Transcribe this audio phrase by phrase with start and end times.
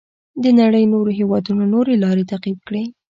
[0.43, 2.83] د نړۍ نورو هېوادونو نورې لارې تعقیب کړې.